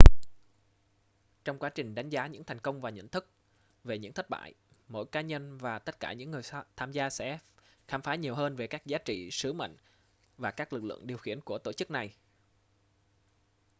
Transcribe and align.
trong 1.45 1.59
quá 1.59 1.69
trình 1.69 1.95
đánh 1.95 2.09
giá 2.09 2.27
những 2.27 2.43
thành 2.43 2.59
công 2.59 2.81
và 2.81 2.89
nhận 2.89 3.07
thức 3.07 3.29
về 3.83 3.97
những 3.97 4.13
thất 4.13 4.29
bại 4.29 4.53
mỗi 4.87 5.05
cá 5.05 5.21
nhân 5.21 5.57
và 5.57 5.79
tất 5.79 5.99
cả 5.99 6.13
những 6.13 6.31
người 6.31 6.41
tham 6.75 6.91
gia 6.91 7.09
sẽ 7.09 7.39
khám 7.87 8.01
phá 8.01 8.15
nhiều 8.15 8.35
hơn 8.35 8.55
về 8.55 8.67
các 8.67 8.85
giá 8.85 8.97
trị 8.97 9.29
sứ 9.31 9.53
mệnh 9.53 9.77
và 10.37 10.51
các 10.51 10.73
lực 10.73 10.83
lượng 10.83 11.07
điều 11.07 11.17
khiển 11.17 11.41
của 11.41 11.57
tổ 11.57 11.71
chức 11.73 11.91
này 11.91 12.13